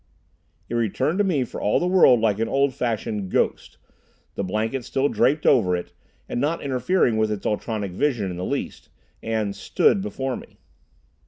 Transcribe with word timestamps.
It 0.67 0.73
returned 0.73 1.19
to 1.19 1.23
me 1.23 1.43
for 1.43 1.61
all 1.61 1.79
the 1.79 1.85
world 1.85 2.19
like 2.21 2.39
an 2.39 2.47
old 2.49 2.73
fashioned 2.73 3.29
ghost, 3.29 3.77
the 4.33 4.43
blanket 4.43 4.83
still 4.83 5.09
draped 5.09 5.45
over 5.45 5.75
it 5.75 5.93
(and 6.27 6.41
not 6.41 6.59
interfering 6.63 7.17
with 7.17 7.31
its 7.31 7.45
ultronic 7.45 7.91
vision 7.91 8.31
in 8.31 8.37
the 8.37 8.43
least) 8.43 8.89
and 9.21 9.55
"stood" 9.55 10.01
before 10.01 10.35
me. 10.35 10.57